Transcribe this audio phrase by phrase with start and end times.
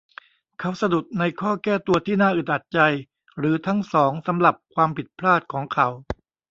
[0.59, 2.79] เขาสะดุดในข้อแก้ตัวที่น่าอึดอัดใจ
[3.37, 5.87] หรือทั้งสองสำหรับความผิดพลาดของเขา